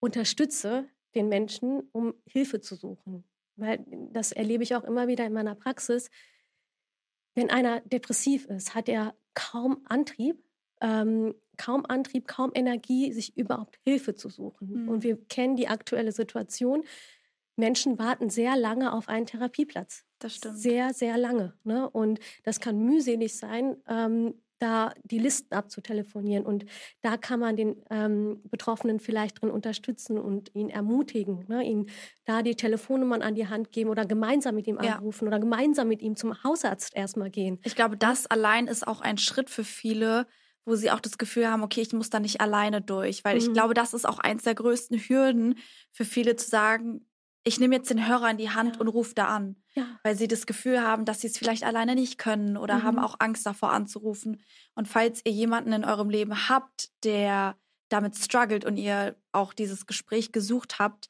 [0.00, 3.24] unterstütze den Menschen, um Hilfe zu suchen.
[3.56, 6.10] Weil das erlebe ich auch immer wieder in meiner Praxis,
[7.34, 10.42] wenn einer depressiv ist, hat er kaum Antrieb,
[10.80, 14.82] ähm, kaum Antrieb, kaum Energie, sich überhaupt Hilfe zu suchen.
[14.82, 14.88] Mhm.
[14.88, 16.84] Und wir kennen die aktuelle Situation.
[17.56, 20.04] Menschen warten sehr lange auf einen Therapieplatz.
[20.18, 20.58] Das stimmt.
[20.58, 21.54] Sehr, sehr lange.
[21.64, 21.88] Ne?
[21.88, 26.46] Und das kann mühselig sein, ähm, da die Listen abzutelefonieren.
[26.46, 26.64] Und
[27.00, 31.64] da kann man den ähm, Betroffenen vielleicht drin unterstützen und ihn ermutigen, ne?
[31.64, 31.90] ihn
[32.24, 34.96] da die Telefonnummern an die Hand geben oder gemeinsam mit ihm ja.
[34.96, 37.58] anrufen oder gemeinsam mit ihm zum Hausarzt erstmal gehen.
[37.64, 40.26] Ich glaube, das allein ist auch ein Schritt für viele,
[40.64, 43.24] wo sie auch das Gefühl haben, okay, ich muss da nicht alleine durch.
[43.24, 43.40] Weil mhm.
[43.40, 45.58] ich glaube, das ist auch eins der größten Hürden
[45.90, 47.04] für viele zu sagen,
[47.44, 48.80] ich nehme jetzt den Hörer in die Hand ja.
[48.80, 49.56] und rufe da an.
[49.74, 49.86] Ja.
[50.02, 52.82] Weil sie das Gefühl haben, dass sie es vielleicht alleine nicht können oder mhm.
[52.84, 54.42] haben auch Angst davor anzurufen.
[54.74, 57.56] Und falls ihr jemanden in eurem Leben habt, der
[57.88, 61.08] damit struggelt und ihr auch dieses Gespräch gesucht habt,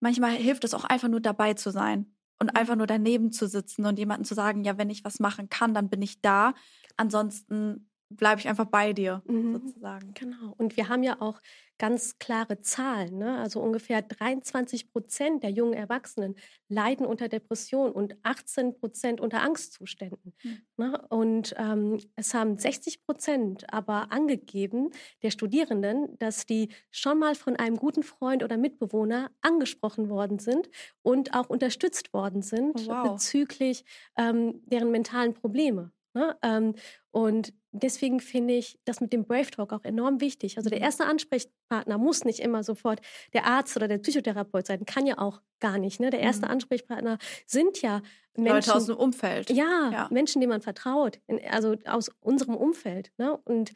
[0.00, 3.84] manchmal hilft es auch einfach nur dabei zu sein und einfach nur daneben zu sitzen
[3.84, 6.54] und jemanden zu sagen, ja, wenn ich was machen kann, dann bin ich da.
[6.96, 9.52] Ansonsten bleibe ich einfach bei dir, mhm.
[9.54, 10.14] sozusagen.
[10.14, 10.54] Genau.
[10.56, 11.40] Und wir haben ja auch
[11.78, 13.18] ganz klare Zahlen.
[13.18, 13.38] Ne?
[13.38, 16.34] Also ungefähr 23 Prozent der jungen Erwachsenen
[16.68, 20.34] leiden unter Depression und 18 Prozent unter Angstzuständen.
[20.42, 20.58] Mhm.
[20.76, 21.06] Ne?
[21.08, 24.90] Und ähm, es haben 60 Prozent aber angegeben,
[25.22, 30.68] der Studierenden, dass die schon mal von einem guten Freund oder Mitbewohner angesprochen worden sind
[31.02, 33.12] und auch unterstützt worden sind oh, wow.
[33.12, 33.84] bezüglich
[34.16, 35.92] ähm, deren mentalen Probleme.
[36.14, 36.36] Ne?
[36.42, 36.74] Ähm,
[37.12, 40.56] und deswegen finde ich das mit dem Brave Talk auch enorm wichtig.
[40.56, 40.84] Also der mhm.
[40.84, 43.00] erste Ansprechpartner muss nicht immer sofort
[43.32, 46.00] der Arzt oder der Psychotherapeut sein, kann ja auch gar nicht.
[46.00, 46.10] Ne?
[46.10, 46.52] Der erste mhm.
[46.52, 48.02] Ansprechpartner sind ja
[48.36, 49.50] Menschen Leute aus dem Umfeld.
[49.50, 50.08] Ja, ja.
[50.10, 53.12] Menschen, denen man vertraut, also aus unserem Umfeld.
[53.18, 53.36] Ne?
[53.44, 53.72] Und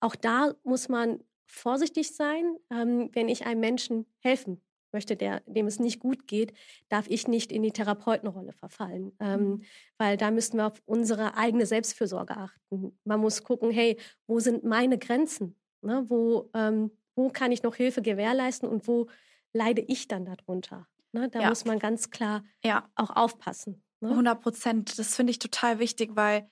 [0.00, 4.60] auch da muss man vorsichtig sein, ähm, wenn ich einem Menschen helfen
[4.94, 6.54] möchte, der, dem es nicht gut geht,
[6.88, 9.12] darf ich nicht in die Therapeutenrolle verfallen.
[9.20, 9.62] Ähm, mhm.
[9.98, 12.98] weil da müssen wir auf unsere eigene Selbstfürsorge achten.
[13.04, 15.56] Man muss gucken, hey, wo sind meine Grenzen?
[15.82, 16.06] Ne?
[16.08, 19.08] Wo, ähm, wo kann ich noch Hilfe gewährleisten und wo
[19.52, 20.86] leide ich dann darunter?
[21.12, 21.28] Ne?
[21.28, 21.48] Da ja.
[21.50, 22.88] muss man ganz klar ja.
[22.94, 23.82] auch aufpassen.
[24.00, 24.10] Ne?
[24.10, 24.98] 100 Prozent.
[24.98, 26.48] Das finde ich total wichtig, weil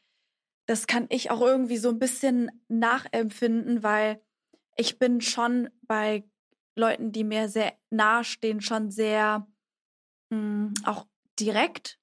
[0.66, 4.22] das kann ich auch irgendwie so ein bisschen nachempfinden, weil
[4.76, 6.24] ich bin schon bei
[6.74, 9.46] Leuten, die mir sehr nahe stehen, schon sehr
[10.30, 11.06] mh, hm, auch
[11.38, 11.98] direkt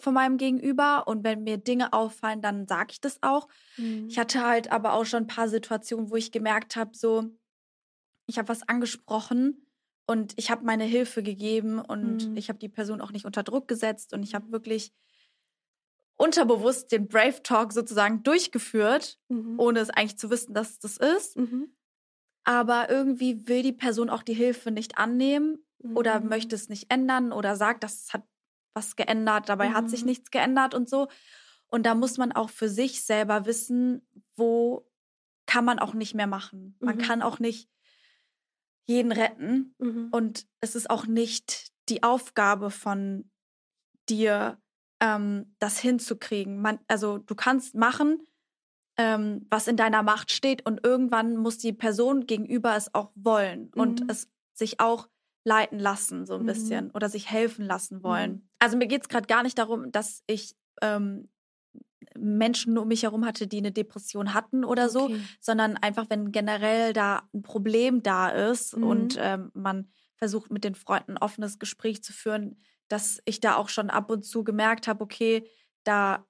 [0.00, 1.06] von meinem Gegenüber.
[1.06, 3.48] Und wenn mir Dinge auffallen, dann sage ich das auch.
[3.76, 4.08] Mhm.
[4.08, 7.24] Ich hatte halt aber auch schon ein paar Situationen, wo ich gemerkt habe, so,
[8.26, 9.66] ich habe was angesprochen
[10.06, 12.36] und ich habe meine Hilfe gegeben und mhm.
[12.36, 14.92] ich habe die Person auch nicht unter Druck gesetzt und ich habe wirklich
[16.16, 19.58] unterbewusst den Brave Talk sozusagen durchgeführt, mhm.
[19.58, 21.36] ohne es eigentlich zu wissen, dass es das ist.
[21.36, 21.74] Mhm
[22.44, 25.96] aber irgendwie will die Person auch die Hilfe nicht annehmen mhm.
[25.96, 28.22] oder möchte es nicht ändern oder sagt, das hat
[28.74, 29.74] was geändert, dabei mhm.
[29.74, 30.08] hat sich mhm.
[30.08, 31.08] nichts geändert und so.
[31.68, 34.88] Und da muss man auch für sich selber wissen, wo
[35.46, 36.76] kann man auch nicht mehr machen.
[36.80, 37.00] Man mhm.
[37.00, 37.68] kann auch nicht
[38.86, 40.08] jeden retten mhm.
[40.12, 43.30] und es ist auch nicht die Aufgabe von
[44.08, 44.60] dir,
[45.00, 46.60] ähm, das hinzukriegen.
[46.60, 48.22] Man, also du kannst machen,
[48.96, 50.64] ähm, was in deiner Macht steht.
[50.66, 53.80] Und irgendwann muss die Person gegenüber es auch wollen mhm.
[53.80, 55.08] und es sich auch
[55.44, 56.46] leiten lassen, so ein mhm.
[56.46, 58.32] bisschen, oder sich helfen lassen wollen.
[58.32, 58.48] Mhm.
[58.58, 61.28] Also mir geht es gerade gar nicht darum, dass ich ähm,
[62.18, 65.20] Menschen um mich herum hatte, die eine Depression hatten oder so, okay.
[65.40, 68.84] sondern einfach, wenn generell da ein Problem da ist mhm.
[68.84, 72.56] und ähm, man versucht mit den Freunden ein offenes Gespräch zu führen,
[72.88, 75.48] dass ich da auch schon ab und zu gemerkt habe, okay,
[75.84, 76.26] da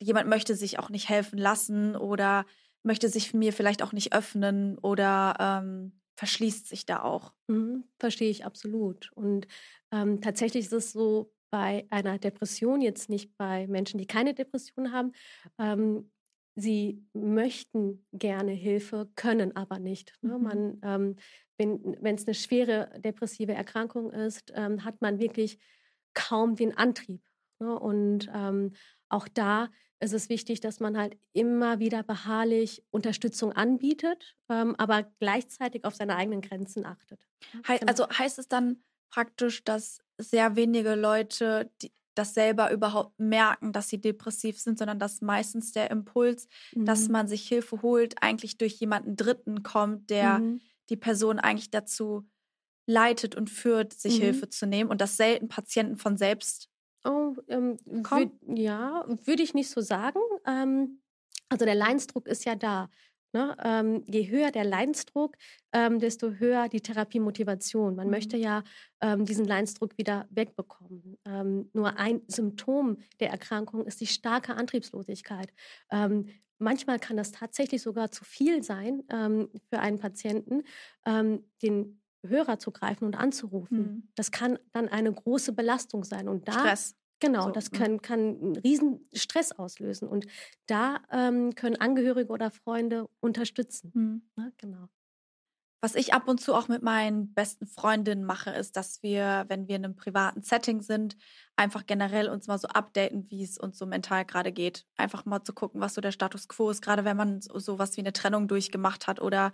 [0.00, 2.46] jemand möchte sich auch nicht helfen lassen oder
[2.82, 7.32] möchte sich mir vielleicht auch nicht öffnen oder ähm, verschließt sich da auch.
[7.48, 9.10] Mhm, verstehe ich absolut.
[9.12, 9.46] Und
[9.92, 14.92] ähm, tatsächlich ist es so bei einer Depression, jetzt nicht bei Menschen, die keine Depression
[14.92, 15.12] haben,
[15.58, 16.10] ähm,
[16.56, 20.14] sie möchten gerne Hilfe, können aber nicht.
[20.22, 20.38] Ne?
[20.38, 20.44] Mhm.
[20.44, 21.16] Man, ähm,
[21.56, 25.58] wenn es eine schwere depressive Erkrankung ist, ähm, hat man wirklich
[26.14, 27.22] kaum den Antrieb.
[27.60, 27.78] Ne?
[27.78, 28.72] Und ähm,
[29.08, 29.68] auch da
[30.00, 35.94] ist es wichtig, dass man halt immer wieder beharrlich Unterstützung anbietet, ähm, aber gleichzeitig auf
[35.94, 37.20] seine eigenen Grenzen achtet.
[37.66, 37.86] He genau.
[37.86, 43.88] Also heißt es dann praktisch, dass sehr wenige Leute die, das selber überhaupt merken, dass
[43.88, 46.84] sie depressiv sind, sondern dass meistens der Impuls, mhm.
[46.84, 50.60] dass man sich Hilfe holt, eigentlich durch jemanden Dritten kommt, der mhm.
[50.90, 52.28] die Person eigentlich dazu
[52.86, 54.24] leitet und führt, sich mhm.
[54.24, 56.68] Hilfe zu nehmen und dass selten Patienten von selbst
[57.04, 60.20] Oh, ähm, würd, ja, würde ich nicht so sagen.
[60.46, 61.00] Ähm,
[61.48, 62.90] also der Leidensdruck ist ja da.
[63.32, 63.56] Ne?
[63.62, 65.36] Ähm, je höher der Leidensdruck,
[65.72, 67.94] ähm, desto höher die Therapiemotivation.
[67.94, 68.10] Man mhm.
[68.10, 68.64] möchte ja
[69.00, 71.18] ähm, diesen Leidensdruck wieder wegbekommen.
[71.26, 75.52] Ähm, nur ein Symptom der Erkrankung ist die starke Antriebslosigkeit.
[76.58, 80.64] manchmal kann das tatsächlich sogar zu viel sein für einen Patienten,
[81.06, 83.78] den Hörer zu greifen und anzurufen.
[83.78, 84.08] Mhm.
[84.14, 86.28] Das kann dann eine große Belastung sein.
[86.28, 86.94] Und da, Stress.
[87.20, 87.76] Genau, So, das mhm.
[87.76, 90.08] kann, kann einen riesen Stress auslösen.
[90.08, 90.26] Und
[90.66, 93.94] da ähm, können Angehörige oder Freunde unterstützen.
[93.94, 94.22] Mhm.
[94.36, 94.52] Ne?
[94.58, 94.88] Genau.
[95.80, 99.68] Was ich ab und zu auch mit meinen besten Freundinnen mache, ist, dass wir, wenn
[99.68, 101.16] wir in einem privaten Setting sind,
[101.54, 104.86] einfach generell uns mal so updaten, wie es uns so mental gerade geht.
[104.96, 107.96] Einfach mal zu gucken, was so der Status quo ist, gerade wenn man so sowas
[107.96, 109.52] wie eine Trennung durchgemacht hat oder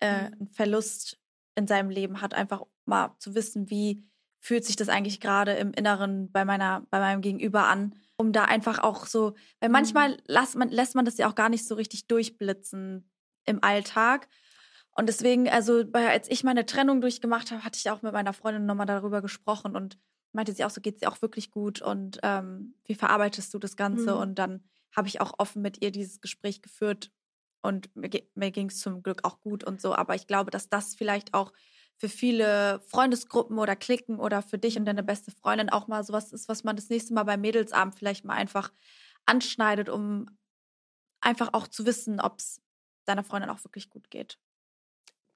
[0.00, 0.38] äh, Mhm.
[0.40, 1.18] einen Verlust
[1.54, 4.04] in seinem Leben hat, einfach mal zu wissen, wie
[4.40, 8.44] fühlt sich das eigentlich gerade im Inneren bei meiner, bei meinem Gegenüber an, um da
[8.44, 9.70] einfach auch so, weil Mhm.
[9.70, 13.10] manchmal lässt man, lässt man das ja auch gar nicht so richtig durchblitzen
[13.44, 14.28] im Alltag.
[14.92, 18.66] Und deswegen, also als ich meine Trennung durchgemacht habe, hatte ich auch mit meiner Freundin
[18.66, 19.98] nochmal darüber gesprochen und
[20.32, 23.58] meinte sie auch so, geht es dir auch wirklich gut und ähm, wie verarbeitest du
[23.58, 24.16] das Ganze?
[24.16, 24.16] Mhm.
[24.16, 27.10] Und dann habe ich auch offen mit ihr dieses Gespräch geführt
[27.62, 29.94] und mir, mir ging es zum Glück auch gut und so.
[29.94, 31.52] Aber ich glaube, dass das vielleicht auch
[31.96, 36.32] für viele Freundesgruppen oder Klicken oder für dich und deine beste Freundin auch mal sowas
[36.32, 38.72] ist, was man das nächste Mal beim Mädelsabend vielleicht mal einfach
[39.24, 40.26] anschneidet, um
[41.20, 42.60] einfach auch zu wissen, ob es
[43.04, 44.38] deiner Freundin auch wirklich gut geht.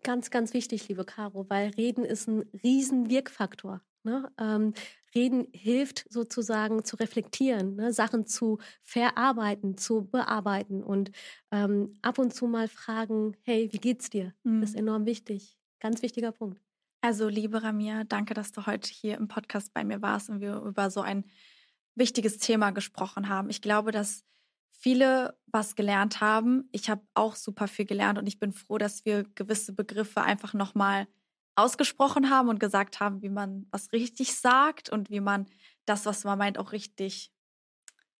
[0.02, 3.80] Ganz, ganz wichtig, liebe Caro, weil Reden ist ein riesen Wirkfaktor.
[4.06, 4.32] Ne?
[4.40, 4.74] Ähm,
[5.14, 7.92] Reden hilft sozusagen zu reflektieren, ne?
[7.92, 11.10] Sachen zu verarbeiten, zu bearbeiten und
[11.52, 14.34] ähm, ab und zu mal fragen, hey, wie geht's dir?
[14.60, 14.80] Das ist Mhm.
[14.80, 15.58] enorm wichtig.
[15.80, 16.60] Ganz wichtiger Punkt.
[17.02, 20.56] Also, liebe Ramia, danke, dass du heute hier im Podcast bei mir warst und wir
[20.62, 21.24] über so ein
[21.94, 23.50] wichtiges Thema gesprochen haben.
[23.50, 24.24] Ich glaube, dass
[24.72, 26.68] viele was gelernt haben.
[26.72, 30.54] Ich habe auch super viel gelernt und ich bin froh, dass wir gewisse Begriffe einfach
[30.54, 31.06] nochmal
[31.56, 35.46] ausgesprochen haben und gesagt haben, wie man was richtig sagt und wie man
[35.86, 37.32] das, was man meint, auch richtig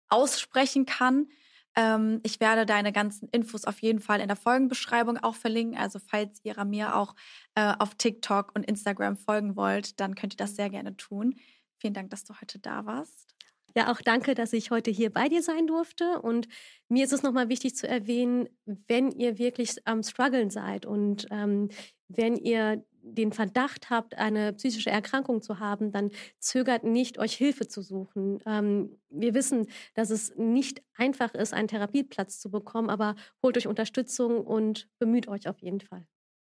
[0.09, 1.27] aussprechen kann.
[1.75, 5.77] Ähm, ich werde deine ganzen Infos auf jeden Fall in der Folgenbeschreibung auch verlinken.
[5.77, 7.13] Also falls ihr mir auch
[7.55, 11.35] äh, auf TikTok und Instagram folgen wollt, dann könnt ihr das sehr gerne tun.
[11.79, 13.35] Vielen Dank, dass du heute da warst.
[13.75, 16.19] Ja, auch danke, dass ich heute hier bei dir sein durfte.
[16.19, 16.47] Und
[16.89, 21.69] mir ist es nochmal wichtig zu erwähnen, wenn ihr wirklich am Struggeln seid und ähm,
[22.07, 27.67] wenn ihr den Verdacht habt, eine psychische Erkrankung zu haben, dann zögert nicht, euch Hilfe
[27.67, 28.39] zu suchen.
[28.45, 33.67] Ähm, wir wissen, dass es nicht einfach ist, einen Therapieplatz zu bekommen, aber holt euch
[33.67, 36.05] Unterstützung und bemüht euch auf jeden Fall.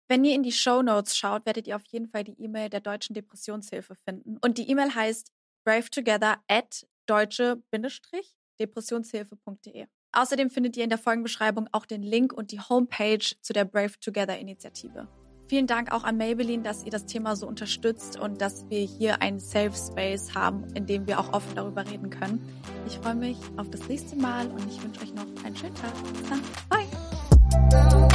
[0.08, 2.80] Wenn ihr in die Show Notes schaut, werdet ihr auf jeden Fall die E-Mail der
[2.80, 4.38] Deutschen Depressionshilfe finden.
[4.40, 5.32] Und die E-Mail heißt
[5.64, 9.86] bravetogether at deutsche-depressionshilfe.de.
[10.12, 13.98] Außerdem findet ihr in der Folgenbeschreibung auch den Link und die Homepage zu der Brave
[14.00, 15.08] Together Initiative.
[15.48, 19.22] Vielen Dank auch an Maybelline, dass ihr das Thema so unterstützt und dass wir hier
[19.22, 22.46] einen Safe Space haben, in dem wir auch offen darüber reden können.
[22.86, 25.92] Ich freue mich auf das nächste Mal und ich wünsche euch noch einen schönen Tag.
[26.12, 26.40] Bis dann.
[26.68, 28.08] Bye.